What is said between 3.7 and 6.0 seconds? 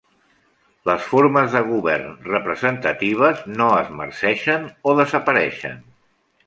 es marceixen o desapareixen.